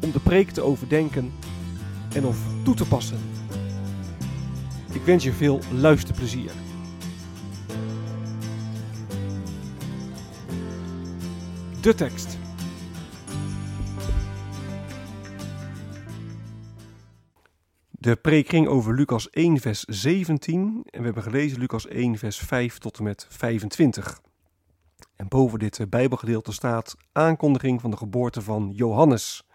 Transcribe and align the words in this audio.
om 0.00 0.10
de 0.12 0.20
preek 0.20 0.50
te 0.50 0.62
overdenken 0.62 1.32
en 2.14 2.24
of 2.24 2.38
toe 2.64 2.74
te 2.74 2.88
passen. 2.88 3.18
Ik 4.92 5.02
wens 5.02 5.24
je 5.24 5.32
veel 5.32 5.60
luisterplezier. 5.72 6.50
De 11.80 11.94
tekst. 11.94 12.38
De 17.90 18.16
preek 18.16 18.48
ging 18.48 18.66
over 18.66 18.94
Lucas 18.94 19.30
1, 19.30 19.60
vers 19.60 19.84
17 19.84 20.82
en 20.84 20.98
we 20.98 21.04
hebben 21.04 21.22
gelezen 21.22 21.58
Lucas 21.58 21.86
1, 21.86 22.18
vers 22.18 22.38
5 22.38 22.78
tot 22.78 22.98
en 22.98 23.04
met 23.04 23.26
25. 23.28 24.20
En 25.16 25.28
boven 25.28 25.58
dit 25.58 25.90
Bijbelgedeelte 25.90 26.52
staat 26.52 26.96
aankondiging 27.12 27.80
van 27.80 27.90
de 27.90 27.96
geboorte 27.96 28.42
van 28.42 28.70
Johannes. 28.74 29.47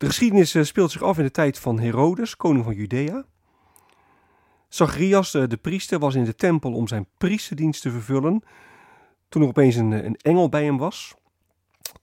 De 0.00 0.06
geschiedenis 0.06 0.56
speelt 0.60 0.90
zich 0.90 1.02
af 1.02 1.18
in 1.18 1.24
de 1.24 1.30
tijd 1.30 1.58
van 1.58 1.78
Herodes, 1.80 2.36
koning 2.36 2.64
van 2.64 2.74
Judea. 2.74 3.24
Zacharias, 4.68 5.30
de 5.30 5.58
priester, 5.60 5.98
was 5.98 6.14
in 6.14 6.24
de 6.24 6.34
tempel 6.34 6.72
om 6.72 6.88
zijn 6.88 7.06
priesterdienst 7.18 7.82
te 7.82 7.90
vervullen, 7.90 8.42
toen 9.28 9.42
er 9.42 9.48
opeens 9.48 9.76
een, 9.76 9.90
een 9.90 10.16
engel 10.16 10.48
bij 10.48 10.64
hem 10.64 10.78
was. 10.78 11.14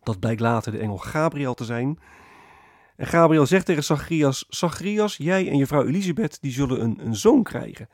Dat 0.04 0.20
blijkt 0.20 0.42
later 0.42 0.72
de 0.72 0.78
engel 0.78 0.98
Gabriel 0.98 1.54
te 1.54 1.66
zijn. 1.66 2.00
En 2.96 3.08
Gabriel 3.08 3.46
zegt 3.46 3.66
tegen 3.66 3.84
Zacharias: 3.84 4.46
Zacharias, 4.50 5.18
jij 5.18 5.50
en 5.50 5.58
je 5.58 5.68
vrouw 5.68 5.86
Elisabeth 5.86 6.42
die 6.42 6.52
zullen 6.52 6.82
een, 6.82 7.06
een 7.06 7.16
zoon 7.16 7.44
krijgen. 7.44 7.90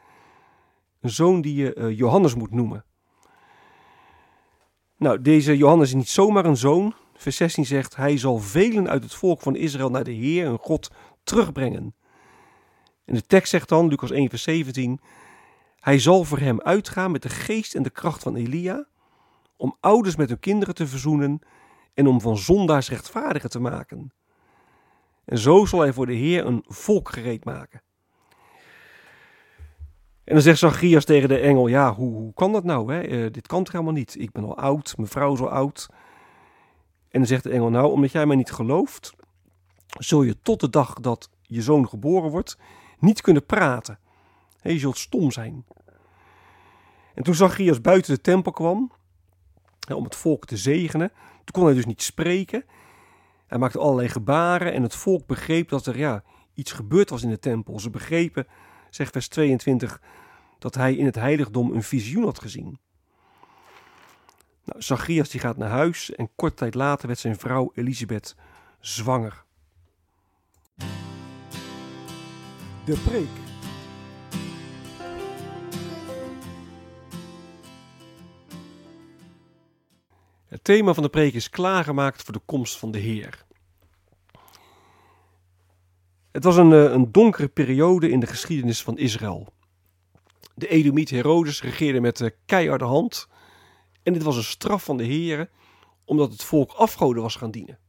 Een 1.01 1.09
zoon 1.09 1.41
die 1.41 1.55
je 1.55 1.95
Johannes 1.95 2.35
moet 2.35 2.51
noemen. 2.51 2.85
Nou, 4.97 5.21
deze 5.21 5.57
Johannes 5.57 5.87
is 5.87 5.95
niet 5.95 6.09
zomaar 6.09 6.45
een 6.45 6.57
zoon. 6.57 6.93
Vers 7.23 7.35
16 7.35 7.66
zegt: 7.66 7.95
Hij 7.95 8.17
zal 8.17 8.38
velen 8.38 8.89
uit 8.89 9.03
het 9.03 9.13
volk 9.13 9.41
van 9.41 9.55
Israël 9.55 9.89
naar 9.89 10.03
de 10.03 10.11
Heer, 10.11 10.45
hun 10.45 10.57
God, 10.57 10.91
terugbrengen. 11.23 11.95
En 13.05 13.14
de 13.14 13.21
tekst 13.21 13.49
zegt 13.49 13.70
dan, 13.70 13.87
Lucas 13.87 14.11
1, 14.11 14.30
vers 14.30 14.43
17: 14.43 14.99
Hij 15.80 15.99
zal 15.99 16.23
voor 16.23 16.39
hem 16.39 16.61
uitgaan 16.61 17.11
met 17.11 17.21
de 17.21 17.30
geest 17.30 17.75
en 17.75 17.83
de 17.83 17.89
kracht 17.89 18.23
van 18.23 18.36
Elia, 18.36 18.87
om 19.58 19.77
ouders 19.80 20.15
met 20.15 20.30
hun 20.30 20.39
kinderen 20.39 20.75
te 20.75 20.87
verzoenen 20.87 21.39
en 21.93 22.08
om 22.08 22.21
van 22.21 22.37
zondaars 22.37 22.89
rechtvaardigen 22.89 23.49
te 23.49 23.59
maken. 23.59 24.14
En 25.25 25.37
zo 25.37 25.65
zal 25.65 25.80
hij 25.80 25.93
voor 25.93 26.05
de 26.05 26.14
Heer 26.14 26.45
een 26.45 26.64
volk 26.67 27.09
gereed 27.09 27.45
maken. 27.45 27.81
En 30.23 30.33
dan 30.33 30.42
zegt 30.42 30.59
Zacharias 30.59 31.05
tegen 31.05 31.30
de 31.30 31.39
engel: 31.39 31.67
Ja, 31.67 31.93
hoe, 31.93 32.14
hoe 32.14 32.33
kan 32.33 32.52
dat 32.52 32.64
nou? 32.64 32.93
Hè? 32.93 33.08
Uh, 33.08 33.31
dit 33.31 33.48
kan 33.48 33.64
toch 33.64 33.73
helemaal 33.73 33.93
niet? 33.93 34.15
Ik 34.19 34.31
ben 34.31 34.43
al 34.43 34.58
oud, 34.58 34.93
mijn 34.98 35.09
vrouw 35.09 35.33
is 35.33 35.39
al 35.39 35.52
oud. 35.52 35.89
En 37.13 37.19
dan 37.19 37.27
zegt 37.27 37.43
de 37.43 37.49
engel: 37.49 37.69
Nou, 37.69 37.91
omdat 37.91 38.11
jij 38.11 38.25
mij 38.25 38.35
niet 38.35 38.51
gelooft, 38.51 39.13
zul 39.87 40.23
je 40.23 40.41
tot 40.41 40.59
de 40.59 40.69
dag 40.69 40.93
dat 40.93 41.29
je 41.41 41.61
zoon 41.61 41.89
geboren 41.89 42.29
wordt 42.29 42.57
niet 42.99 43.21
kunnen 43.21 43.45
praten. 43.45 43.99
je 44.61 44.79
zult 44.79 44.97
stom 44.97 45.31
zijn. 45.31 45.65
En 47.13 47.23
toen 47.23 47.35
Zacharias 47.35 47.81
buiten 47.81 48.15
de 48.15 48.21
tempel 48.21 48.51
kwam, 48.51 48.91
om 49.93 50.03
het 50.03 50.15
volk 50.15 50.45
te 50.45 50.57
zegenen, 50.57 51.11
toen 51.33 51.51
kon 51.51 51.65
hij 51.65 51.73
dus 51.73 51.85
niet 51.85 52.01
spreken. 52.01 52.65
Hij 53.47 53.57
maakte 53.57 53.80
allerlei 53.80 54.09
gebaren 54.09 54.73
en 54.73 54.83
het 54.83 54.95
volk 54.95 55.27
begreep 55.27 55.69
dat 55.69 55.85
er 55.85 55.97
ja, 55.97 56.23
iets 56.53 56.71
gebeurd 56.71 57.09
was 57.09 57.23
in 57.23 57.30
de 57.30 57.39
tempel. 57.39 57.80
Ze 57.80 57.89
begrepen, 57.89 58.47
zegt 58.89 59.11
vers 59.11 59.27
22, 59.27 60.01
dat 60.59 60.75
hij 60.75 60.95
in 60.95 61.05
het 61.05 61.15
heiligdom 61.15 61.71
een 61.71 61.83
visioen 61.83 62.23
had 62.23 62.39
gezien. 62.39 62.80
Nou, 64.65 64.81
Zacharias 64.81 65.29
die 65.29 65.39
gaat 65.39 65.57
naar 65.57 65.69
huis 65.69 66.11
en 66.15 66.29
kort 66.35 66.57
tijd 66.57 66.75
later 66.75 67.07
werd 67.07 67.19
zijn 67.19 67.37
vrouw 67.37 67.71
Elisabeth 67.73 68.35
zwanger. 68.79 69.43
De 72.85 72.97
preek. 73.05 73.27
Het 80.47 80.63
thema 80.63 80.93
van 80.93 81.03
de 81.03 81.09
preek 81.09 81.33
is 81.33 81.49
klaargemaakt 81.49 82.23
voor 82.23 82.33
de 82.33 82.41
komst 82.45 82.77
van 82.77 82.91
de 82.91 82.99
Heer. 82.99 83.45
Het 86.31 86.43
was 86.43 86.57
een, 86.57 86.71
een 86.71 87.11
donkere 87.11 87.47
periode 87.47 88.09
in 88.09 88.19
de 88.19 88.27
geschiedenis 88.27 88.83
van 88.83 88.97
Israël. 88.97 89.53
De 90.55 90.67
Edomiet 90.67 91.09
Herodes 91.09 91.61
regeerde 91.61 92.01
met 92.01 92.17
de 92.17 92.35
keiharde 92.45 92.85
hand. 92.85 93.27
En 94.03 94.14
dit 94.14 94.23
was 94.23 94.36
een 94.36 94.43
straf 94.43 94.83
van 94.83 94.97
de 94.97 95.03
Heer, 95.03 95.49
omdat 96.05 96.31
het 96.31 96.43
volk 96.43 96.71
afgoden 96.71 97.21
was 97.21 97.36
gaan 97.36 97.52
dienen. 97.52 97.80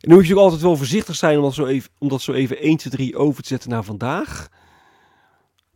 En 0.00 0.08
nu 0.08 0.14
moet 0.14 0.26
je 0.26 0.28
natuurlijk 0.28 0.40
altijd 0.40 0.62
wel 0.62 0.76
voorzichtig 0.76 1.16
zijn 1.16 1.36
om 1.36 1.42
dat 1.42 1.54
zo 1.54 1.66
even, 1.66 1.90
om 1.98 2.08
dat 2.08 2.22
zo 2.22 2.32
even 2.32 2.58
1, 2.58 2.76
2, 2.76 2.92
3 2.92 3.16
over 3.16 3.42
te 3.42 3.48
zetten 3.48 3.70
naar 3.70 3.84
vandaag. 3.84 4.48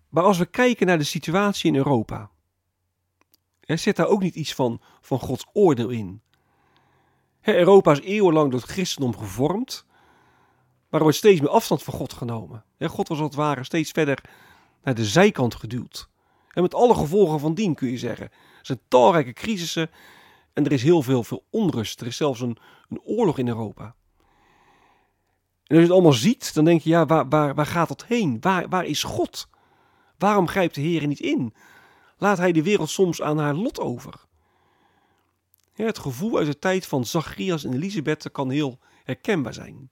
Maar 0.08 0.24
als 0.24 0.38
we 0.38 0.46
kijken 0.46 0.86
naar 0.86 0.98
de 0.98 1.04
situatie 1.04 1.70
in 1.70 1.76
Europa, 1.76 2.30
er 3.60 3.78
zit 3.78 3.96
daar 3.96 4.06
ook 4.06 4.22
niet 4.22 4.34
iets 4.34 4.54
van, 4.54 4.80
van 5.00 5.18
Gods 5.18 5.46
oordeel 5.52 5.88
in. 5.88 6.22
Europa 7.42 7.92
is 7.92 8.00
eeuwenlang 8.00 8.50
door 8.50 8.60
het 8.60 8.70
christendom 8.70 9.16
gevormd, 9.16 9.86
maar 10.88 11.00
er 11.00 11.02
wordt 11.02 11.16
steeds 11.16 11.40
meer 11.40 11.50
afstand 11.50 11.82
van 11.82 11.94
God 11.94 12.12
genomen. 12.12 12.64
God 12.80 13.08
was 13.08 13.18
als 13.18 13.26
het 13.26 13.36
ware 13.36 13.64
steeds 13.64 13.90
verder 13.90 14.18
naar 14.82 14.94
de 14.94 15.04
zijkant 15.04 15.54
geduwd. 15.54 16.08
En 16.54 16.62
met 16.62 16.74
alle 16.74 16.94
gevolgen 16.94 17.40
van 17.40 17.54
dien 17.54 17.74
kun 17.74 17.90
je 17.90 17.98
zeggen. 17.98 18.26
Er 18.26 18.58
zijn 18.62 18.80
talrijke 18.88 19.32
crisissen 19.32 19.90
en 20.52 20.64
er 20.64 20.72
is 20.72 20.82
heel 20.82 21.02
veel, 21.02 21.24
veel 21.24 21.44
onrust. 21.50 22.00
Er 22.00 22.06
is 22.06 22.16
zelfs 22.16 22.40
een, 22.40 22.56
een 22.88 23.00
oorlog 23.00 23.38
in 23.38 23.48
Europa. 23.48 23.94
En 25.64 25.76
als 25.76 25.78
je 25.78 25.82
het 25.82 25.90
allemaal 25.90 26.12
ziet, 26.12 26.54
dan 26.54 26.64
denk 26.64 26.80
je, 26.80 26.90
ja, 26.90 27.06
waar, 27.06 27.28
waar, 27.28 27.54
waar 27.54 27.66
gaat 27.66 27.88
dat 27.88 28.04
heen? 28.04 28.36
Waar, 28.40 28.68
waar 28.68 28.84
is 28.84 29.02
God? 29.02 29.48
Waarom 30.18 30.48
grijpt 30.48 30.74
de 30.74 30.80
Heer 30.80 31.06
niet 31.06 31.20
in? 31.20 31.54
Laat 32.18 32.38
hij 32.38 32.52
de 32.52 32.62
wereld 32.62 32.90
soms 32.90 33.22
aan 33.22 33.38
haar 33.38 33.54
lot 33.54 33.80
over? 33.80 34.24
Ja, 35.74 35.84
het 35.84 35.98
gevoel 35.98 36.38
uit 36.38 36.46
de 36.46 36.58
tijd 36.58 36.86
van 36.86 37.04
Zacharias 37.04 37.64
en 37.64 37.72
Elisabeth 37.72 38.30
kan 38.32 38.50
heel 38.50 38.78
herkenbaar 39.04 39.54
zijn. 39.54 39.88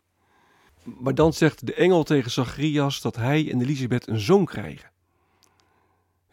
Maar 0.83 1.15
dan 1.15 1.33
zegt 1.33 1.67
de 1.67 1.75
engel 1.75 2.03
tegen 2.03 2.31
Zacharias 2.31 3.01
dat 3.01 3.17
hij 3.17 3.51
en 3.53 3.61
Elisabeth 3.61 4.09
een 4.09 4.21
zoon 4.21 4.45
krijgen. 4.45 4.92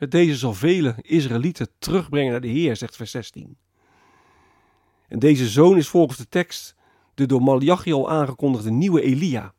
Deze 0.07 0.36
zal 0.36 0.54
vele 0.54 0.96
Israëlieten 1.01 1.68
terugbrengen 1.80 2.31
naar 2.31 2.42
de 2.42 2.48
Heer, 2.48 2.75
zegt 2.75 2.96
vers 2.96 3.12
16. 3.12 3.57
En 5.07 5.19
deze 5.19 5.48
zoon 5.48 5.78
is 5.78 5.88
volgens 5.88 6.18
de 6.18 6.28
tekst 6.28 6.75
de 7.13 7.25
door 7.25 7.42
Malachi 7.42 7.94
al 7.94 8.10
aangekondigde 8.10 8.72
nieuwe 8.72 9.01
Elia. 9.01 9.54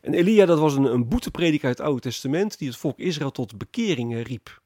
En 0.00 0.14
Elia, 0.14 0.46
dat 0.46 0.58
was 0.58 0.74
een, 0.74 0.84
een 0.84 1.08
boeteprediker 1.08 1.66
uit 1.66 1.78
het 1.78 1.86
Oude 1.86 2.00
Testament 2.00 2.58
die 2.58 2.68
het 2.68 2.76
volk 2.76 2.98
Israël 2.98 3.30
tot 3.30 3.58
bekering 3.58 4.26
riep. 4.26 4.62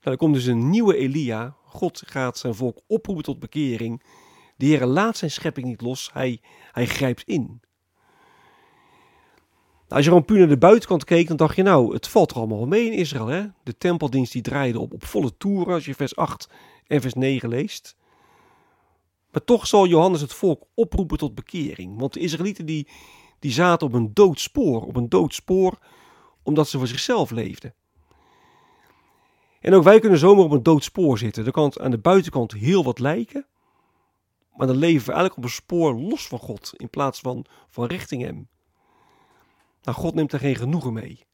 Nou, 0.00 0.14
er 0.14 0.16
komt 0.16 0.34
dus 0.34 0.46
een 0.46 0.70
nieuwe 0.70 0.96
Elia. 0.96 1.56
God 1.64 2.02
gaat 2.06 2.38
zijn 2.38 2.54
volk 2.54 2.80
oproepen 2.86 3.24
tot 3.24 3.38
bekering. 3.38 4.02
De 4.56 4.66
Heer 4.66 4.86
laat 4.86 5.16
zijn 5.16 5.30
schepping 5.30 5.66
niet 5.66 5.80
los, 5.80 6.10
hij, 6.12 6.40
hij 6.72 6.86
grijpt 6.86 7.22
in. 7.22 7.60
Nou, 9.92 10.04
als 10.04 10.12
je 10.12 10.18
gewoon 10.18 10.36
puur 10.36 10.46
naar 10.46 10.60
de 10.60 10.66
buitenkant 10.66 11.04
keek, 11.04 11.28
dan 11.28 11.36
dacht 11.36 11.56
je 11.56 11.62
nou, 11.62 11.94
het 11.94 12.08
valt 12.08 12.30
er 12.30 12.36
allemaal 12.36 12.66
mee 12.66 12.86
in 12.86 12.98
Israël. 12.98 13.26
Hè? 13.26 13.46
De 13.62 13.78
tempeldienst 13.78 14.32
die 14.32 14.42
draaide 14.42 14.78
op, 14.80 14.92
op 14.92 15.04
volle 15.04 15.36
toeren 15.36 15.74
als 15.74 15.84
je 15.84 15.94
vers 15.94 16.16
8 16.16 16.48
en 16.86 17.00
vers 17.00 17.14
9 17.14 17.48
leest. 17.48 17.96
Maar 19.30 19.44
toch 19.44 19.66
zal 19.66 19.86
Johannes 19.86 20.20
het 20.20 20.32
volk 20.32 20.62
oproepen 20.74 21.18
tot 21.18 21.34
bekering. 21.34 21.98
Want 21.98 22.12
de 22.12 22.20
Israëlieten 22.20 22.66
die, 22.66 22.88
die 23.38 23.52
zaten 23.52 23.86
op 23.86 23.92
een 23.92 24.10
dood 24.14 24.40
spoor. 24.40 24.82
Op 24.86 24.96
een 24.96 25.08
dood 25.08 25.34
spoor 25.34 25.78
omdat 26.42 26.68
ze 26.68 26.78
voor 26.78 26.86
zichzelf 26.86 27.30
leefden. 27.30 27.74
En 29.60 29.74
ook 29.74 29.84
wij 29.84 30.00
kunnen 30.00 30.18
zomaar 30.18 30.44
op 30.44 30.52
een 30.52 30.62
dood 30.62 30.84
spoor 30.84 31.18
zitten. 31.18 31.46
Er 31.46 31.52
kan 31.52 31.80
aan 31.80 31.90
de 31.90 31.98
buitenkant 31.98 32.52
heel 32.52 32.84
wat 32.84 32.98
lijken. 32.98 33.46
Maar 34.56 34.66
dan 34.66 34.76
leven 34.76 35.06
we 35.06 35.12
eigenlijk 35.12 35.36
op 35.36 35.44
een 35.44 35.50
spoor 35.50 35.94
los 35.94 36.26
van 36.26 36.38
God. 36.38 36.72
In 36.76 36.90
plaats 36.90 37.20
van, 37.20 37.44
van 37.68 37.86
richting 37.86 38.22
hem. 38.22 38.50
Nou, 39.82 39.96
God 39.96 40.14
neemt 40.14 40.32
er 40.32 40.38
geen 40.38 40.56
genoegen 40.56 40.92
mee. 40.92 41.26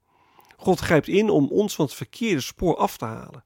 God 0.57 0.81
grijpt 0.81 1.09
in 1.09 1.31
om 1.31 1.49
ons 1.49 1.75
van 1.75 1.85
het 1.85 1.95
verkeerde 1.95 2.41
spoor 2.41 2.77
af 2.77 2.97
te 2.97 3.05
halen. 3.05 3.45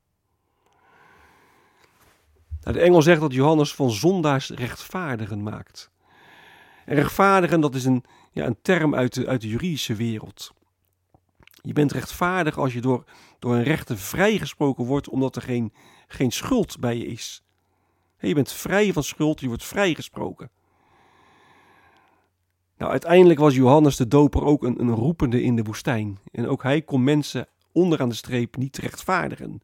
Nou, 2.60 2.76
de 2.76 2.80
engel 2.82 3.02
zegt 3.02 3.20
dat 3.20 3.32
Johannes 3.32 3.74
van 3.74 3.90
zondaars 3.90 4.50
rechtvaardigen 4.50 5.42
maakt. 5.42 5.90
En 6.84 6.94
rechtvaardigen, 6.94 7.60
dat 7.60 7.74
is 7.74 7.84
een, 7.84 8.04
ja, 8.32 8.46
een 8.46 8.58
term 8.62 8.94
uit 8.94 9.14
de, 9.14 9.26
uit 9.26 9.40
de 9.40 9.48
juridische 9.48 9.94
wereld. 9.94 10.52
Je 11.62 11.72
bent 11.72 11.92
rechtvaardig 11.92 12.58
als 12.58 12.72
je 12.72 12.80
door, 12.80 13.04
door 13.38 13.54
een 13.54 13.62
rechter 13.62 13.98
vrijgesproken 13.98 14.84
wordt 14.84 15.08
omdat 15.08 15.36
er 15.36 15.42
geen, 15.42 15.72
geen 16.06 16.32
schuld 16.32 16.78
bij 16.80 16.96
je 16.96 17.06
is. 17.06 17.42
Je 18.18 18.34
bent 18.34 18.52
vrij 18.52 18.92
van 18.92 19.02
schuld, 19.02 19.40
je 19.40 19.46
wordt 19.48 19.64
vrijgesproken. 19.64 20.50
Nou, 22.82 22.94
uiteindelijk 22.94 23.40
was 23.40 23.54
Johannes 23.54 23.96
de 23.96 24.08
Doper 24.08 24.44
ook 24.44 24.62
een, 24.62 24.80
een 24.80 24.94
roepende 24.94 25.42
in 25.42 25.56
de 25.56 25.62
woestijn. 25.62 26.18
En 26.32 26.48
ook 26.48 26.62
hij 26.62 26.82
kon 26.82 27.04
mensen 27.04 27.48
onderaan 27.72 28.08
de 28.08 28.14
streep 28.14 28.56
niet 28.56 28.76
rechtvaardigen. 28.76 29.62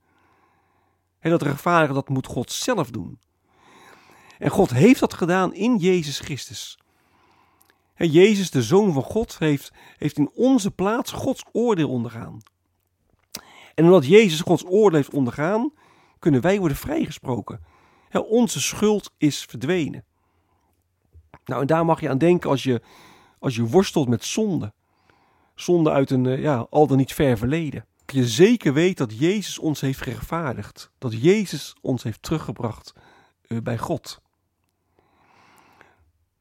En 1.19 1.31
dat 1.31 1.43
rechtvaardigen, 1.43 1.94
dat 1.94 2.09
moet 2.09 2.26
God 2.26 2.53
zelf 2.53 2.91
doen. 2.91 3.19
En 4.38 4.50
God 4.50 4.70
heeft 4.70 5.00
dat 5.00 5.15
gedaan 5.15 5.55
in 5.55 5.76
Jezus 5.76 6.19
Christus. 6.19 6.79
En 7.94 8.11
Jezus, 8.11 8.50
de 8.50 8.62
Zoon 8.62 8.93
van 8.93 9.03
God, 9.03 9.38
heeft, 9.38 9.73
heeft 9.97 10.19
in 10.19 10.31
onze 10.35 10.70
plaats 10.70 11.12
Gods 11.12 11.44
oordeel 11.53 11.88
ondergaan. 11.88 12.38
En 13.75 13.85
omdat 13.85 14.06
Jezus 14.06 14.41
Gods 14.41 14.65
oordeel 14.67 14.99
heeft 14.99 15.15
ondergaan, 15.15 15.73
kunnen 16.19 16.41
wij 16.41 16.59
worden 16.59 16.76
vrijgesproken. 16.76 17.61
onze 18.11 18.61
schuld 18.61 19.11
is 19.17 19.44
verdwenen. 19.44 20.05
Nou, 21.45 21.61
en 21.61 21.67
daar 21.67 21.85
mag 21.85 22.01
je 22.01 22.09
aan 22.09 22.19
denken 22.19 22.51
als 22.51 22.63
je, 22.63 22.83
als 23.39 23.57
je 23.57 23.67
worstelt 23.67 24.09
met 24.09 24.25
zonde. 24.25 24.73
Zonde 25.55 25.91
uit 25.91 26.11
een 26.11 26.27
eh, 26.27 26.41
ja, 26.41 26.67
al 26.71 26.87
dan 26.87 26.97
niet 26.97 27.13
ver 27.13 27.39
verleden. 27.39 27.87
Je 28.07 28.27
zeker 28.27 28.73
weet 28.73 28.97
dat 28.97 29.19
Jezus 29.19 29.59
ons 29.59 29.81
heeft 29.81 30.03
gerechtvaardigd. 30.03 30.91
Dat 30.99 31.23
Jezus 31.23 31.77
ons 31.81 32.03
heeft 32.03 32.23
teruggebracht 32.23 32.95
uh, 33.47 33.59
bij 33.61 33.79
God. 33.79 34.21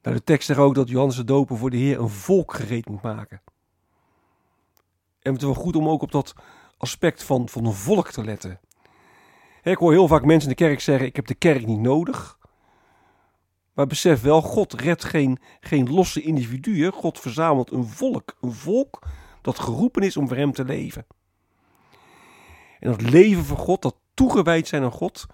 Nou, 0.02 0.16
de 0.16 0.24
tekst 0.24 0.48
zegt 0.48 0.60
ook 0.60 0.76
dat 0.76 0.90
Johannes 0.90 1.16
de 1.16 1.24
Doper 1.24 1.58
voor 1.58 1.70
de 1.70 1.78
Heer 1.78 2.00
een 2.00 2.10
volk 2.10 2.54
gereed 2.54 2.90
moet 2.90 3.02
maken. 3.02 3.42
En 5.22 5.34
het 5.34 5.42
is 5.42 5.48
wel 5.48 5.64
goed 5.64 5.76
om 5.76 5.90
ook 5.90 6.02
op 6.02 6.12
dat 6.12 6.34
aspect 6.78 7.24
van, 7.24 7.50
van 7.50 7.66
een 7.66 7.74
volk 7.74 8.12
te 8.12 8.24
letten. 8.24 8.60
Ik 9.64 9.78
hoor 9.78 9.92
heel 9.92 10.08
vaak 10.08 10.26
mensen 10.26 10.50
in 10.50 10.56
de 10.58 10.64
kerk 10.64 10.80
zeggen: 10.80 11.08
Ik 11.08 11.16
heb 11.16 11.28
de 11.28 11.36
kerk 11.36 11.66
niet 11.66 11.80
nodig. 11.80 12.37
Maar 13.78 13.88
besef 13.88 14.22
wel, 14.22 14.42
God 14.42 14.74
redt 14.74 15.04
geen, 15.04 15.40
geen 15.60 15.94
losse 15.94 16.22
individuen. 16.22 16.92
God 16.92 17.20
verzamelt 17.20 17.72
een 17.72 17.86
volk. 17.86 18.36
Een 18.42 18.54
volk 18.54 19.00
dat 19.42 19.60
geroepen 19.60 20.02
is 20.02 20.18
om 20.18 20.28
voor 20.28 20.38
hem 20.38 20.52
te 20.52 20.66
leven. 20.66 21.06
En 22.80 22.92
dat 22.92 23.02
leven 23.02 23.44
voor 23.44 23.58
God, 23.58 23.82
dat 23.82 23.96
toegewijd 24.14 24.68
zijn 24.68 24.84
aan 24.84 24.92
God, 24.92 25.26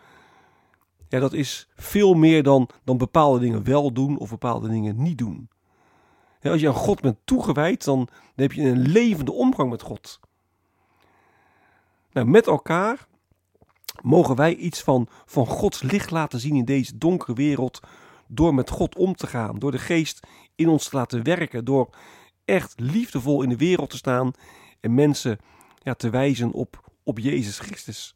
ja, 1.07 1.19
dat 1.19 1.33
is 1.33 1.69
veel 1.75 2.13
meer 2.13 2.43
dan, 2.43 2.69
dan 2.83 2.97
bepaalde 2.97 3.39
dingen 3.39 3.63
wel 3.63 3.93
doen 3.93 4.17
of 4.17 4.29
bepaalde 4.29 4.69
dingen 4.69 5.01
niet 5.01 5.17
doen. 5.17 5.49
Als 6.41 6.61
je 6.61 6.67
aan 6.67 6.73
God 6.73 7.01
bent 7.01 7.17
toegewijd, 7.23 7.83
dan, 7.83 7.97
dan 8.05 8.15
heb 8.35 8.51
je 8.51 8.61
een 8.61 8.87
levende 8.87 9.31
omgang 9.31 9.69
met 9.69 9.81
God. 9.81 10.19
Nou, 12.11 12.27
met 12.27 12.47
elkaar 12.47 13.07
mogen 14.01 14.35
wij 14.35 14.55
iets 14.55 14.81
van, 14.81 15.07
van 15.25 15.45
Gods 15.45 15.81
licht 15.81 16.11
laten 16.11 16.39
zien 16.39 16.55
in 16.55 16.65
deze 16.65 16.97
donkere 16.97 17.33
wereld. 17.33 17.79
Door 18.33 18.53
met 18.53 18.69
God 18.69 18.95
om 18.95 19.15
te 19.15 19.27
gaan, 19.27 19.59
door 19.59 19.71
de 19.71 19.79
geest 19.79 20.27
in 20.55 20.69
ons 20.69 20.89
te 20.89 20.95
laten 20.95 21.23
werken, 21.23 21.65
door 21.65 21.89
echt 22.45 22.79
liefdevol 22.79 23.41
in 23.41 23.49
de 23.49 23.57
wereld 23.57 23.89
te 23.89 23.97
staan 23.97 24.31
en 24.79 24.93
mensen 24.93 25.37
ja, 25.83 25.93
te 25.93 26.09
wijzen 26.09 26.51
op, 26.51 26.91
op 27.03 27.19
Jezus 27.19 27.59
Christus. 27.59 28.15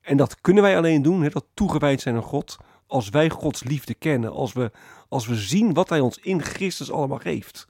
En 0.00 0.16
dat 0.16 0.40
kunnen 0.40 0.62
wij 0.62 0.76
alleen 0.76 1.02
doen, 1.02 1.22
hè, 1.22 1.28
dat 1.28 1.46
toegewijd 1.54 2.00
zijn 2.00 2.14
aan 2.14 2.22
God, 2.22 2.56
als 2.86 3.08
wij 3.08 3.30
Gods 3.30 3.64
liefde 3.64 3.94
kennen, 3.94 4.32
als 4.32 4.52
we, 4.52 4.70
als 5.08 5.26
we 5.26 5.34
zien 5.34 5.72
wat 5.72 5.88
Hij 5.88 6.00
ons 6.00 6.18
in 6.18 6.42
Christus 6.42 6.90
allemaal 6.90 7.18
geeft. 7.18 7.66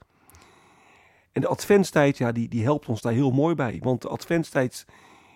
En 1.31 1.41
de 1.41 1.47
adventstijd, 1.47 2.17
ja, 2.17 2.31
die, 2.31 2.47
die 2.47 2.63
helpt 2.63 2.87
ons 2.87 3.01
daar 3.01 3.13
heel 3.13 3.31
mooi 3.31 3.55
bij. 3.55 3.79
Want 3.83 4.01
de 4.01 4.07
adventstijd, 4.07 4.85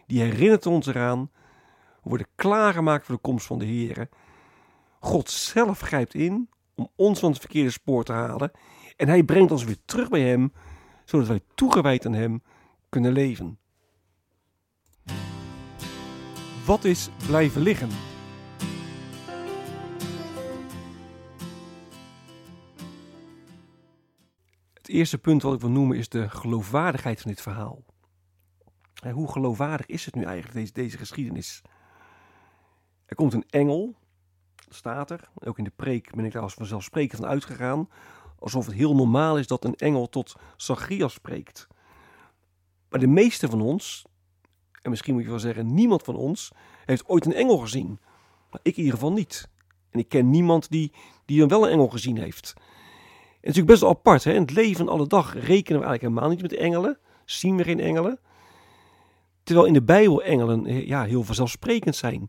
die 0.08 0.22
herinnert 0.22 0.66
ons 0.66 0.88
eraan. 0.88 1.30
We 2.04 2.10
worden 2.10 2.28
klaargemaakt 2.36 3.06
voor 3.06 3.16
de 3.16 3.22
komst 3.22 3.46
van 3.46 3.60
de 3.60 3.66
Heer. 3.66 4.10
God 5.00 5.30
zelf 5.30 5.80
grijpt 5.80 6.14
in 6.14 6.50
om 6.76 6.92
ons 6.96 7.20
van 7.20 7.30
het 7.30 7.40
verkeerde 7.40 7.70
spoor 7.70 8.04
te 8.04 8.12
halen. 8.12 8.52
En 8.96 9.08
hij 9.08 9.24
brengt 9.24 9.52
ons 9.52 9.64
weer 9.64 9.78
terug 9.86 10.10
bij 10.10 10.22
hem, 10.22 10.54
zodat 11.06 11.28
wij 11.28 11.42
toegewijd 11.56 12.06
aan 12.06 12.14
hem 12.14 12.44
kunnen 12.90 13.12
leven. 13.12 13.60
Wat 16.66 16.84
is 16.84 17.10
blijven 17.28 17.62
liggen? 17.62 17.90
Het 24.74 24.88
eerste 24.88 25.18
punt 25.18 25.42
wat 25.42 25.54
ik 25.54 25.62
wil 25.62 25.70
noemen 25.70 25.98
is 25.98 26.10
de 26.10 26.30
geloofwaardigheid 26.30 27.22
van 27.22 27.32
dit 27.32 27.42
verhaal. 27.42 27.84
Hoe 29.12 29.32
geloofwaardig 29.32 29.86
is 29.86 30.06
het 30.06 30.16
nu 30.16 30.24
eigenlijk, 30.24 30.56
deze, 30.56 30.74
deze 30.74 30.98
geschiedenis? 30.98 31.62
Er 33.06 33.16
komt 33.16 33.34
een 33.34 33.50
engel, 33.50 33.96
staat 34.70 35.12
er. 35.12 35.30
Ook 35.44 35.58
in 35.58 35.64
de 35.64 35.72
preek 35.76 36.16
ben 36.16 36.26
ik 36.26 36.32
daar 36.32 36.42
als 36.42 36.54
vanzelfsprekend 36.54 37.20
van 37.22 37.30
uitgegaan. 37.30 37.90
Alsof 38.40 38.66
het 38.66 38.76
heel 38.76 38.96
normaal 38.96 39.38
is 39.38 39.48
dat 39.48 39.66
een 39.66 39.76
engel 39.76 40.10
tot 40.10 40.36
Zacharias 40.58 41.14
spreekt. 41.14 41.68
Maar 42.90 43.00
de 43.00 43.08
meeste 43.08 43.50
van 43.50 43.62
ons, 43.62 44.06
en 44.82 44.90
misschien 44.90 45.14
moet 45.14 45.24
je 45.24 45.30
wel 45.30 45.40
zeggen, 45.40 45.74
niemand 45.74 46.04
van 46.04 46.16
ons 46.16 46.52
heeft 46.86 47.08
ooit 47.08 47.26
een 47.26 47.34
engel 47.34 47.58
gezien. 47.58 48.00
Maar 48.52 48.60
ik 48.64 48.78
in 48.78 48.84
ieder 48.84 48.94
geval 48.94 49.14
niet. 49.14 49.50
En 49.90 50.00
ik 50.00 50.10
ken 50.10 50.30
niemand 50.30 50.70
die, 50.70 50.92
die 51.26 51.40
dan 51.40 51.48
wel 51.48 51.66
een 51.66 51.72
engel 51.72 51.88
gezien 51.88 52.18
heeft. 52.18 52.48
Het 52.48 53.48
is 53.50 53.56
natuurlijk 53.56 53.68
best 53.68 53.82
wel 53.82 53.90
apart. 53.90 54.24
Hè? 54.24 54.34
In 54.34 54.42
het 54.42 54.52
leven 54.52 54.90
alle 54.90 55.08
dag 55.08 55.34
rekenen 55.34 55.80
we 55.80 55.86
eigenlijk 55.86 56.02
helemaal 56.02 56.30
niet 56.30 56.42
met 56.42 56.54
engelen. 56.54 56.98
Zien 57.26 57.58
we 57.58 57.64
geen 57.64 57.80
engelen. 57.80 58.20
Terwijl 59.44 59.68
in 59.68 59.74
de 59.74 59.84
Bijbel 59.84 60.24
engelen 60.24 60.66
eh, 60.66 60.88
ja, 60.88 61.04
heel 61.04 61.24
vanzelfsprekend 61.24 61.96
zijn. 61.96 62.28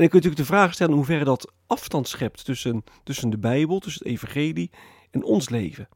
En 0.00 0.06
ik 0.06 0.12
kun 0.12 0.20
natuurlijk 0.20 0.48
de 0.48 0.56
vraag 0.56 0.72
stellen 0.72 0.92
in 0.92 0.98
hoeverre 0.98 1.24
dat 1.24 1.52
afstand 1.66 2.08
schept 2.08 2.44
tussen, 2.44 2.84
tussen 3.04 3.30
de 3.30 3.38
Bijbel, 3.38 3.78
tussen 3.78 4.02
het 4.02 4.12
evangelie 4.12 4.70
en 5.10 5.22
ons 5.22 5.48
leven. 5.48 5.88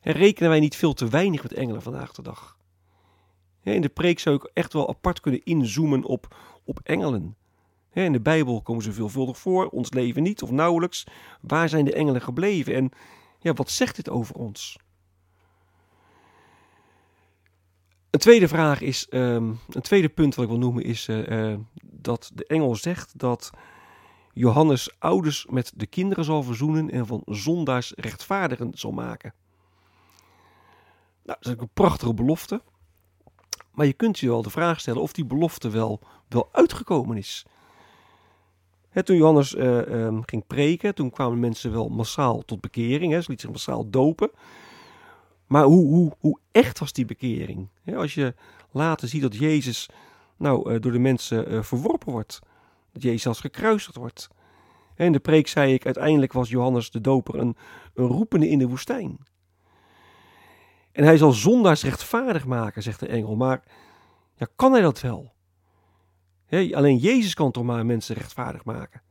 En 0.00 0.12
rekenen 0.12 0.50
wij 0.50 0.60
niet 0.60 0.76
veel 0.76 0.92
te 0.92 1.08
weinig 1.08 1.42
met 1.42 1.52
engelen 1.52 1.82
vandaag 1.82 2.12
de 2.12 2.22
dag? 2.22 2.56
In 3.62 3.80
de 3.80 3.88
preek 3.88 4.18
zou 4.18 4.36
ik 4.36 4.50
echt 4.54 4.72
wel 4.72 4.88
apart 4.88 5.20
kunnen 5.20 5.44
inzoomen 5.44 6.04
op, 6.04 6.36
op 6.64 6.80
engelen. 6.82 7.36
In 7.92 8.12
de 8.12 8.20
Bijbel 8.20 8.62
komen 8.62 8.82
ze 8.82 8.92
veelvuldig 8.92 9.38
voor, 9.38 9.68
ons 9.68 9.92
leven 9.92 10.22
niet 10.22 10.42
of 10.42 10.50
nauwelijks. 10.50 11.04
Waar 11.40 11.68
zijn 11.68 11.84
de 11.84 11.92
engelen 11.92 12.22
gebleven 12.22 12.74
en 12.74 12.90
ja, 13.40 13.52
wat 13.52 13.70
zegt 13.70 13.96
dit 13.96 14.08
over 14.08 14.34
ons? 14.34 14.78
Een 18.10 18.20
tweede 18.20 18.48
vraag 18.48 18.80
is, 18.80 19.08
ehm, 19.08 19.52
een 19.68 19.82
tweede 19.82 20.08
punt 20.08 20.34
wat 20.34 20.44
ik 20.44 20.50
wil 20.50 20.60
noemen 20.60 20.84
is 20.84 21.08
uh, 21.08 21.28
uh, 21.28 21.58
dat 21.98 22.30
de 22.34 22.46
engel 22.46 22.76
zegt 22.76 23.18
dat 23.18 23.50
Johannes 24.32 24.96
ouders 24.98 25.46
met 25.50 25.72
de 25.76 25.86
kinderen 25.86 26.24
zal 26.24 26.42
verzoenen 26.42 26.90
en 26.90 27.06
van 27.06 27.22
zondaars 27.26 27.92
rechtvaardigen 27.96 28.70
zal 28.74 28.92
maken. 28.92 29.34
Nou, 31.24 31.38
dat 31.40 31.52
is 31.52 31.60
een 31.60 31.70
prachtige 31.74 32.14
belofte. 32.14 32.62
Maar 33.72 33.86
je 33.86 33.92
kunt 33.92 34.18
je 34.18 34.28
wel 34.28 34.42
de 34.42 34.50
vraag 34.50 34.80
stellen 34.80 35.02
of 35.02 35.12
die 35.12 35.24
belofte 35.24 35.70
wel, 35.70 36.00
wel 36.28 36.48
uitgekomen 36.52 37.16
is. 37.16 37.46
toen 39.04 39.16
Johannes 39.16 39.54
uh, 39.54 39.76
um, 39.76 40.22
ging 40.26 40.46
preken, 40.46 40.94
toen 40.94 41.10
kwamen 41.10 41.40
mensen 41.40 41.72
wel 41.72 41.88
massaal 41.88 42.44
tot 42.44 42.60
bekering. 42.60 43.22
Ze 43.22 43.30
liet 43.30 43.40
zich 43.40 43.50
massaal 43.50 43.90
dopen. 43.90 44.30
Maar 45.46 45.64
hoe, 45.64 45.86
hoe, 45.86 46.12
hoe 46.18 46.38
echt 46.52 46.78
was 46.78 46.92
die 46.92 47.04
bekering? 47.04 47.68
als 47.94 48.14
je 48.14 48.34
later 48.70 49.08
ziet 49.08 49.22
dat 49.22 49.36
Jezus 49.36 49.88
nou, 50.38 50.72
uh, 50.72 50.80
door 50.80 50.92
de 50.92 50.98
mensen 50.98 51.52
uh, 51.52 51.62
verworpen 51.62 52.12
wordt. 52.12 52.38
Dat 52.92 53.02
Jezus 53.02 53.26
als 53.26 53.40
gekruisigd 53.40 53.96
wordt. 53.96 54.28
in 54.96 55.12
de 55.12 55.18
preek 55.18 55.48
zei 55.48 55.72
ik, 55.72 55.84
uiteindelijk 55.84 56.32
was 56.32 56.48
Johannes 56.48 56.90
de 56.90 57.00
doper 57.00 57.34
een, 57.34 57.56
een 57.94 58.06
roepende 58.06 58.48
in 58.48 58.58
de 58.58 58.68
woestijn. 58.68 59.18
En 60.92 61.04
hij 61.04 61.16
zal 61.16 61.32
zondaars 61.32 61.82
rechtvaardig 61.82 62.46
maken, 62.46 62.82
zegt 62.82 63.00
de 63.00 63.06
engel. 63.06 63.36
Maar 63.36 63.62
ja, 64.34 64.46
kan 64.56 64.72
hij 64.72 64.80
dat 64.80 65.00
wel? 65.00 65.36
alleen 66.50 66.96
Jezus 66.96 67.34
kan 67.34 67.50
toch 67.50 67.64
maar 67.64 67.86
mensen 67.86 68.14
rechtvaardig 68.14 68.64
maken. 68.64 69.02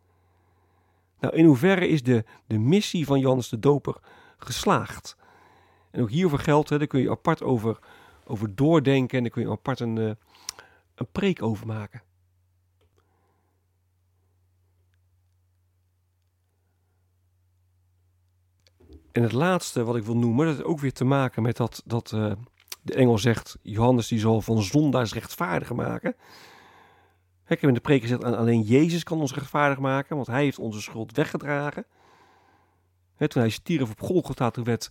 Nou, 1.19 1.35
in 1.35 1.45
hoeverre 1.45 1.87
is 1.87 2.03
de, 2.03 2.23
de 2.47 2.57
missie 2.57 3.05
van 3.05 3.19
Johannes 3.19 3.49
de 3.49 3.59
Doper 3.59 3.95
geslaagd? 4.37 5.17
En 5.91 6.01
ook 6.01 6.09
hiervoor 6.09 6.39
geldt, 6.39 6.69
hè, 6.69 6.77
daar 6.77 6.87
kun 6.87 7.01
je 7.01 7.09
apart 7.09 7.43
over, 7.43 7.79
over 8.25 8.55
doordenken 8.55 9.17
en 9.17 9.23
daar 9.23 9.31
kun 9.31 9.41
je 9.41 9.49
apart 9.49 9.79
een, 9.79 9.95
uh, 9.95 10.11
een 10.99 11.11
preek 11.11 11.41
over 11.41 11.67
maken. 11.67 12.01
En 19.11 19.23
het 19.23 19.31
laatste 19.31 19.83
wat 19.83 19.95
ik 19.95 20.03
wil 20.03 20.17
noemen, 20.17 20.45
dat 20.45 20.55
heeft 20.55 20.67
ook 20.67 20.79
weer 20.79 20.93
te 20.93 21.05
maken 21.05 21.41
met 21.41 21.57
dat, 21.57 21.81
dat 21.85 22.11
uh, 22.11 22.31
de 22.81 22.93
engel 22.93 23.17
zegt, 23.17 23.57
Johannes 23.61 24.07
die 24.07 24.19
zal 24.19 24.41
van 24.41 24.61
zondaars 24.61 25.13
rechtvaardig 25.13 25.73
maken. 25.73 26.15
Ik 27.47 27.59
heb 27.59 27.69
in 27.69 27.73
de 27.73 27.79
preek 27.79 28.01
gezegd, 28.01 28.23
alleen 28.23 28.61
Jezus 28.61 29.03
kan 29.03 29.19
ons 29.19 29.33
rechtvaardig 29.33 29.79
maken, 29.79 30.15
want 30.15 30.27
hij 30.27 30.43
heeft 30.43 30.59
onze 30.59 30.81
schuld 30.81 31.15
weggedragen. 31.15 31.85
toen 33.17 33.41
hij 33.41 33.49
stierf 33.49 33.91
op 33.91 34.01
Golgotha, 34.01 34.49
toen 34.49 34.63
werd 34.63 34.89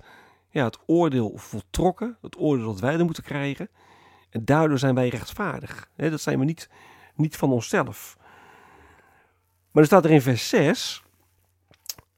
ja, 0.51 0.65
het 0.65 0.79
oordeel 0.87 1.33
voltrokken, 1.37 2.19
het 2.21 2.39
oordeel 2.39 2.67
dat 2.67 2.81
wij 2.81 2.99
er 2.99 3.05
moeten 3.05 3.23
krijgen. 3.23 3.69
En 4.37 4.45
daardoor 4.45 4.79
zijn 4.79 4.95
wij 4.95 5.09
rechtvaardig. 5.09 5.91
dat 5.97 6.21
zijn 6.21 6.39
we 6.39 6.45
niet, 6.45 6.69
niet 7.15 7.37
van 7.37 7.53
onszelf. 7.53 8.17
Maar 9.71 9.83
er 9.83 9.89
staat 9.89 10.05
er 10.05 10.11
in 10.11 10.23
vers 10.23 10.49
6 10.49 11.03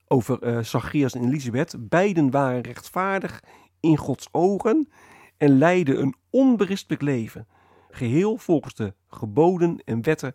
over 0.09 0.43
uh, 0.43 0.63
Zacharias 0.63 1.15
en 1.15 1.25
Elisabeth. 1.25 1.89
Beiden 1.89 2.31
waren 2.31 2.61
rechtvaardig 2.61 3.43
in 3.81 3.97
Gods 3.97 4.29
ogen 4.33 4.89
en 5.37 5.59
leidden 5.59 6.03
een 6.03 6.15
onberispelijk 6.31 7.03
leven 7.03 7.47
geheel 7.91 8.37
volgens 8.37 8.75
de 8.75 8.95
geboden 9.09 9.83
en 9.85 10.03
wetten 10.03 10.35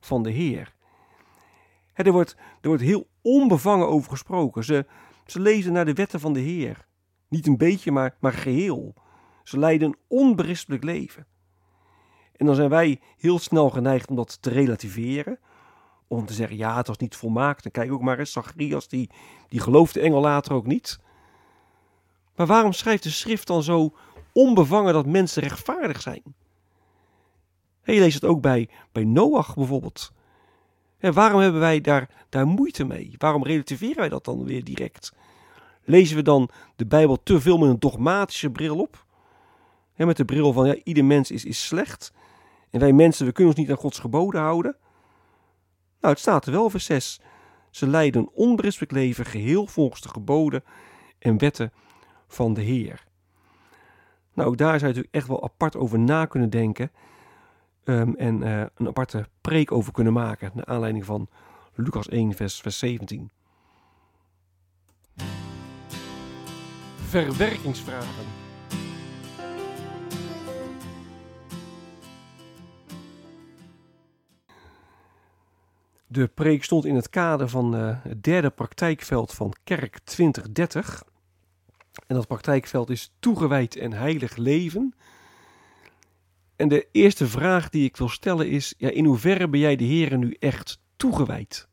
van 0.00 0.22
de 0.22 0.30
Heer. 0.30 0.74
er, 1.94 2.12
wordt, 2.12 2.36
er 2.60 2.68
wordt 2.68 2.82
heel 2.82 3.08
onbevangen 3.22 3.88
over 3.88 4.10
gesproken. 4.10 4.64
Ze, 4.64 4.86
ze 5.26 5.40
lezen 5.40 5.72
naar 5.72 5.84
de 5.84 5.94
wetten 5.94 6.20
van 6.20 6.32
de 6.32 6.40
Heer. 6.40 6.86
Niet 7.28 7.46
een 7.46 7.56
beetje, 7.56 7.92
maar, 7.92 8.16
maar 8.20 8.32
geheel. 8.32 8.94
Ze 9.48 9.58
leiden 9.58 9.88
een 9.88 9.96
onberispelijk 10.08 10.84
leven. 10.84 11.26
En 12.36 12.46
dan 12.46 12.54
zijn 12.54 12.68
wij 12.68 13.00
heel 13.18 13.38
snel 13.38 13.70
geneigd 13.70 14.08
om 14.08 14.16
dat 14.16 14.42
te 14.42 14.50
relativeren. 14.50 15.38
Om 16.06 16.26
te 16.26 16.32
zeggen, 16.32 16.56
ja, 16.56 16.76
het 16.76 16.86
was 16.86 16.96
niet 16.96 17.16
volmaakt. 17.16 17.64
En 17.64 17.70
kijk 17.70 17.92
ook 17.92 18.02
maar 18.02 18.18
eens, 18.18 18.32
Zacharias, 18.32 18.88
die, 18.88 19.10
die 19.48 19.60
gelooft 19.60 19.94
de 19.94 20.00
engel 20.00 20.20
later 20.20 20.52
ook 20.52 20.66
niet. 20.66 21.00
Maar 22.36 22.46
waarom 22.46 22.72
schrijft 22.72 23.02
de 23.02 23.10
schrift 23.10 23.46
dan 23.46 23.62
zo 23.62 23.94
onbevangen 24.32 24.92
dat 24.92 25.06
mensen 25.06 25.42
rechtvaardig 25.42 26.00
zijn? 26.00 26.22
Je 27.82 28.00
leest 28.00 28.14
het 28.14 28.30
ook 28.30 28.40
bij, 28.40 28.68
bij 28.92 29.04
Noach 29.04 29.54
bijvoorbeeld. 29.54 30.12
En 30.98 31.12
waarom 31.12 31.40
hebben 31.40 31.60
wij 31.60 31.80
daar, 31.80 32.26
daar 32.28 32.46
moeite 32.46 32.84
mee? 32.84 33.14
Waarom 33.18 33.44
relativeren 33.44 33.96
wij 33.96 34.08
dat 34.08 34.24
dan 34.24 34.44
weer 34.44 34.64
direct? 34.64 35.12
Lezen 35.84 36.16
we 36.16 36.22
dan 36.22 36.50
de 36.76 36.86
Bijbel 36.86 37.22
te 37.22 37.40
veel 37.40 37.58
met 37.58 37.68
een 37.68 37.78
dogmatische 37.78 38.50
bril 38.50 38.78
op? 38.80 39.06
Met 40.06 40.16
de 40.16 40.24
bril 40.24 40.52
van 40.52 40.66
ja, 40.66 40.76
ieder 40.84 41.04
mens 41.04 41.30
is, 41.30 41.44
is 41.44 41.66
slecht. 41.66 42.12
En 42.70 42.80
wij 42.80 42.92
mensen, 42.92 43.26
we 43.26 43.32
kunnen 43.32 43.52
ons 43.52 43.62
niet 43.62 43.70
aan 43.70 43.82
Gods 43.82 43.98
geboden 43.98 44.40
houden. 44.40 44.76
Nou, 46.00 46.12
het 46.12 46.18
staat 46.18 46.46
er 46.46 46.52
wel, 46.52 46.70
vers 46.70 46.84
6. 46.84 47.20
Ze 47.70 47.86
leiden 47.86 48.20
een 48.20 48.30
onberispelijk 48.32 48.92
leven, 48.92 49.24
geheel 49.24 49.66
volgens 49.66 50.00
de 50.00 50.08
geboden 50.08 50.64
en 51.18 51.38
wetten 51.38 51.72
van 52.26 52.54
de 52.54 52.60
Heer. 52.60 53.04
Nou, 54.34 54.56
daar 54.56 54.78
zou 54.78 54.80
je 54.80 54.86
natuurlijk 54.86 55.14
echt 55.14 55.26
wel 55.26 55.42
apart 55.42 55.76
over 55.76 55.98
na 55.98 56.26
kunnen 56.26 56.50
denken. 56.50 56.90
Um, 57.84 58.14
en 58.16 58.42
uh, 58.42 58.64
een 58.74 58.86
aparte 58.86 59.28
preek 59.40 59.72
over 59.72 59.92
kunnen 59.92 60.12
maken. 60.12 60.50
Naar 60.54 60.64
aanleiding 60.64 61.04
van 61.04 61.28
Lucas 61.74 62.08
1, 62.08 62.34
vers, 62.34 62.60
vers 62.60 62.78
17. 62.78 63.30
Verwerkingsvragen. 66.96 68.47
De 76.10 76.26
preek 76.26 76.64
stond 76.64 76.84
in 76.84 76.94
het 76.94 77.10
kader 77.10 77.48
van 77.48 77.74
uh, 77.74 77.96
het 78.02 78.22
derde 78.22 78.50
praktijkveld 78.50 79.34
van 79.34 79.54
Kerk 79.64 79.98
2030. 79.98 81.04
En 82.06 82.14
dat 82.14 82.26
praktijkveld 82.26 82.90
is 82.90 83.12
toegewijd 83.18 83.76
en 83.76 83.92
heilig 83.92 84.36
leven. 84.36 84.94
En 86.56 86.68
de 86.68 86.88
eerste 86.92 87.26
vraag 87.26 87.68
die 87.68 87.84
ik 87.84 87.96
wil 87.96 88.08
stellen 88.08 88.48
is: 88.48 88.74
ja, 88.78 88.90
in 88.90 89.04
hoeverre 89.04 89.48
ben 89.48 89.60
jij 89.60 89.76
de 89.76 89.84
Heer 89.84 90.18
nu 90.18 90.36
echt 90.38 90.80
toegewijd? 90.96 91.68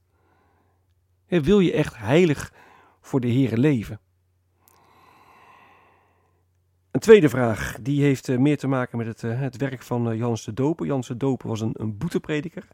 wil 1.27 1.59
je 1.59 1.73
echt 1.73 1.97
heilig 1.97 2.53
voor 3.01 3.19
de 3.19 3.27
Heer 3.27 3.57
leven? 3.57 3.99
Een 6.91 6.99
tweede 6.99 7.29
vraag, 7.29 7.77
die 7.81 8.01
heeft 8.01 8.27
uh, 8.27 8.37
meer 8.37 8.57
te 8.57 8.67
maken 8.67 8.97
met 8.97 9.07
het, 9.07 9.23
uh, 9.23 9.39
het 9.39 9.57
werk 9.57 9.81
van 9.81 10.17
Jans 10.17 10.45
de 10.45 10.53
Doper. 10.53 10.85
Jans 10.85 11.07
de 11.07 11.17
Doper 11.17 11.47
was 11.47 11.61
een, 11.61 11.73
een 11.73 11.97
boeteprediker. 11.97 12.67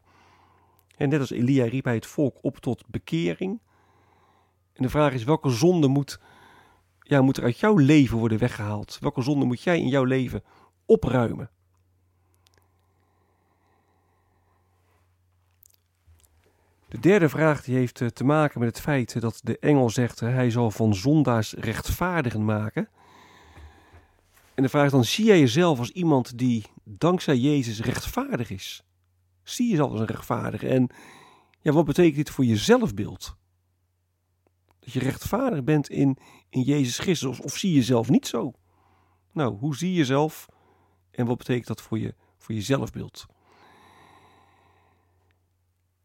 En 1.01 1.09
net 1.09 1.19
als 1.19 1.31
Elia 1.31 1.65
riep 1.65 1.85
hij 1.85 1.93
het 1.93 2.05
volk 2.05 2.37
op 2.41 2.57
tot 2.57 2.83
bekering. 2.87 3.59
En 4.73 4.83
de 4.83 4.89
vraag 4.89 5.13
is, 5.13 5.23
welke 5.23 5.49
zonde 5.49 5.87
moet, 5.87 6.19
ja, 6.99 7.21
moet 7.21 7.37
er 7.37 7.43
uit 7.43 7.59
jouw 7.59 7.75
leven 7.75 8.17
worden 8.17 8.37
weggehaald? 8.37 8.97
Welke 8.99 9.21
zonde 9.21 9.45
moet 9.45 9.61
jij 9.61 9.79
in 9.79 9.87
jouw 9.87 10.03
leven 10.03 10.43
opruimen? 10.85 11.49
De 16.87 16.99
derde 16.99 17.29
vraag 17.29 17.63
die 17.63 17.75
heeft 17.75 18.01
eh, 18.01 18.07
te 18.07 18.23
maken 18.23 18.59
met 18.59 18.69
het 18.69 18.79
feit 18.79 19.21
dat 19.21 19.39
de 19.43 19.59
engel 19.59 19.89
zegt 19.89 20.19
hij 20.19 20.49
zal 20.49 20.71
van 20.71 20.95
zondaars 20.95 21.53
rechtvaardigen 21.53 22.45
maken. 22.45 22.89
En 24.53 24.63
de 24.63 24.69
vraag 24.69 24.85
is 24.85 24.91
dan, 24.91 25.03
zie 25.03 25.25
jij 25.25 25.39
jezelf 25.39 25.79
als 25.79 25.91
iemand 25.91 26.37
die 26.37 26.65
dankzij 26.83 27.37
Jezus 27.37 27.81
rechtvaardig 27.81 28.49
is? 28.49 28.83
Zie 29.51 29.65
je 29.65 29.71
jezelf 29.71 29.91
als 29.91 29.99
een 29.99 30.05
rechtvaardige? 30.05 30.67
En 30.67 30.89
ja, 31.59 31.71
wat 31.71 31.85
betekent 31.85 32.15
dit 32.15 32.29
voor 32.29 32.45
je 32.45 32.57
zelfbeeld? 32.57 33.35
Dat 34.79 34.93
je 34.93 34.99
rechtvaardig 34.99 35.63
bent 35.63 35.89
in, 35.89 36.17
in 36.49 36.61
Jezus 36.61 36.99
Christus, 36.99 37.39
of, 37.39 37.57
zie 37.57 37.69
je 37.69 37.75
jezelf 37.75 38.09
niet 38.09 38.27
zo? 38.27 38.53
Nou, 39.31 39.57
hoe 39.57 39.75
zie 39.75 39.89
je 39.89 39.97
jezelf 39.97 40.47
en 41.11 41.25
wat 41.25 41.37
betekent 41.37 41.67
dat 41.67 41.81
voor 41.81 41.99
je, 41.99 42.15
voor 42.37 42.55
je 42.55 42.61
zelfbeeld? 42.61 43.25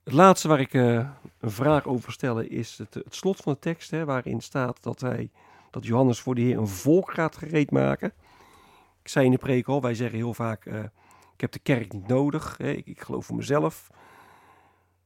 Het 0.04 0.14
laatste 0.14 0.48
waar 0.48 0.60
ik 0.60 0.74
uh, 0.74 1.10
een 1.40 1.50
vraag 1.50 1.86
over 1.86 2.12
stel 2.12 2.40
is 2.40 2.78
het, 2.78 2.94
het, 2.94 3.14
slot 3.14 3.36
van 3.36 3.52
de 3.52 3.58
tekst, 3.58 3.90
hè, 3.90 4.04
waarin 4.04 4.40
staat 4.40 4.82
dat, 4.82 5.00
hij, 5.00 5.30
dat 5.70 5.86
Johannes 5.86 6.20
voor 6.20 6.34
de 6.34 6.40
Heer 6.40 6.58
een 6.58 6.68
volk 6.68 7.12
gaat 7.12 7.36
gereed 7.36 7.70
maken. 7.70 8.12
Ik 9.02 9.08
zei 9.08 9.24
in 9.24 9.30
de 9.30 9.38
preek 9.38 9.68
al, 9.68 9.80
wij 9.80 9.94
zeggen 9.94 10.16
heel 10.16 10.34
vaak, 10.34 10.64
uh, 10.64 10.84
ik 11.36 11.42
heb 11.42 11.52
de 11.52 11.58
kerk 11.58 11.92
niet 11.92 12.06
nodig, 12.06 12.56
hè, 12.58 12.70
ik, 12.70 13.00
geloof 13.00 13.26
voor 13.26 13.36
mezelf. 13.36 13.90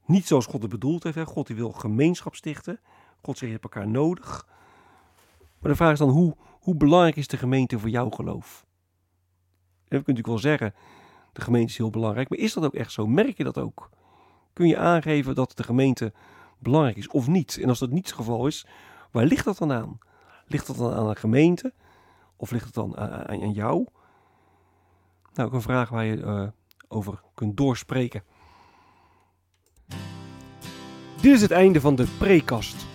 Niet 0.06 0.26
zoals 0.26 0.46
God 0.46 0.62
het 0.62 0.70
bedoeld 0.70 1.02
heeft, 1.02 1.16
hè. 1.16 1.24
God 1.24 1.46
die 1.46 1.56
wil 1.56 1.72
gemeenschap 1.72 2.34
stichten, 2.34 2.80
God 3.22 3.38
zegt 3.38 3.52
je 3.52 3.58
hebt 3.58 3.74
elkaar 3.74 3.88
nodig. 3.88 4.46
Maar 5.58 5.70
de 5.70 5.76
vraag 5.76 5.92
is 5.92 5.98
dan, 5.98 6.08
hoe, 6.08 6.36
hoe 6.60 6.76
belangrijk 6.76 7.16
is 7.16 7.26
de 7.26 7.36
gemeente 7.36 7.78
voor 7.78 7.88
jouw 7.88 8.10
geloof? 8.10 8.66
En 9.88 9.98
we 9.98 10.04
kunnen 10.04 10.22
natuurlijk 10.22 10.26
wel 10.26 10.38
zeggen, 10.38 10.74
de 11.32 11.40
gemeente 11.40 11.70
is 11.70 11.78
heel 11.78 11.90
belangrijk, 11.90 12.28
maar 12.28 12.38
is 12.38 12.52
dat 12.52 12.64
ook 12.64 12.74
echt 12.74 12.92
zo? 12.92 13.06
Merk 13.06 13.36
je 13.36 13.44
dat 13.44 13.58
ook? 13.58 13.90
kun 14.52 14.68
je 14.68 14.78
aangeven 14.78 15.34
dat 15.34 15.56
de 15.56 15.62
gemeente 15.62 16.12
belangrijk 16.58 16.96
is 16.96 17.08
of 17.08 17.26
niet. 17.26 17.58
En 17.62 17.68
als 17.68 17.78
dat 17.78 17.90
niet 17.90 18.06
het 18.06 18.14
geval 18.14 18.46
is, 18.46 18.66
waar 19.10 19.24
ligt 19.24 19.44
dat 19.44 19.58
dan 19.58 19.72
aan? 19.72 19.98
Ligt 20.46 20.66
dat 20.66 20.76
dan 20.76 20.92
aan 20.92 21.08
de 21.08 21.16
gemeente? 21.16 21.72
Of 22.36 22.50
ligt 22.50 22.64
het 22.64 22.74
dan 22.74 22.96
aan, 22.96 23.26
aan 23.28 23.52
jou? 23.52 23.86
Nou, 25.34 25.48
ook 25.48 25.54
een 25.54 25.62
vraag 25.62 25.88
waar 25.88 26.04
je 26.04 26.16
uh, 26.16 26.42
over 26.88 27.20
kunt 27.34 27.56
doorspreken. 27.56 28.22
Dit 31.20 31.34
is 31.34 31.42
het 31.42 31.50
einde 31.50 31.80
van 31.80 31.94
de 31.94 32.06
prekast. 32.18 32.86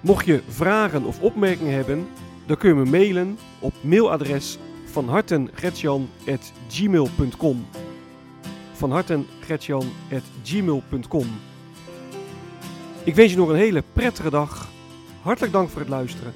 Mocht 0.00 0.26
je 0.26 0.42
vragen 0.48 1.04
of 1.04 1.20
opmerkingen 1.20 1.74
hebben, 1.74 2.06
dan 2.46 2.56
kun 2.56 2.68
je 2.68 2.74
me 2.74 2.90
mailen 2.90 3.38
op 3.58 3.74
mailadres 3.82 4.58
van 4.84 5.08
hartengretjan.gmail.com. 5.08 7.66
Ik 13.04 13.14
wens 13.14 13.30
je 13.30 13.36
nog 13.36 13.48
een 13.48 13.54
hele 13.54 13.82
prettige 13.92 14.30
dag. 14.30 14.68
Hartelijk 15.22 15.52
dank 15.52 15.68
voor 15.68 15.80
het 15.80 15.90
luisteren. 15.90 16.32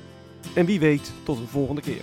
En 0.54 0.66
wie 0.66 0.80
weet, 0.80 1.12
tot 1.22 1.38
een 1.38 1.46
volgende 1.46 1.80
keer. 1.80 2.02